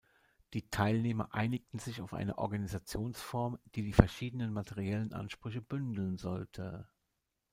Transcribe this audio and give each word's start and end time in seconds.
Die 0.55 0.67
Teilnehmer 0.67 1.31
einigten 1.35 1.77
sich 1.77 2.01
auf 2.01 2.15
eine 2.15 2.39
Organisationsform, 2.39 3.59
die 3.75 3.83
die 3.83 3.93
verschiedenen 3.93 4.51
materiellen 4.51 5.13
Ansprüche 5.13 5.61
bündeln 5.61 6.17
sollte. 6.17 6.87